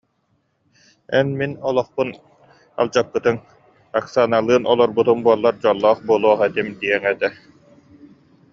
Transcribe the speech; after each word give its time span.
Эн 1.17 1.27
мин 1.39 1.51
олохпун 1.67 2.09
алдьаппытыҥ, 2.79 3.35
Оксаналыын 3.99 4.63
олорбутум 4.71 5.19
буоллар 5.25 5.55
дьоллоох 5.63 5.99
буолуох 6.07 6.39
этим 6.47 6.67
диэҥ 6.81 7.01
этэ 7.13 7.29